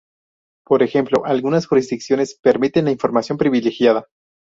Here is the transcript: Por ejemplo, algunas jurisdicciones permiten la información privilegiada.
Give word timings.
Por 0.65 0.81
ejemplo, 0.81 1.27
algunas 1.27 1.67
jurisdicciones 1.67 2.39
permiten 2.41 2.85
la 2.85 2.91
información 2.91 3.37
privilegiada. 3.37 4.07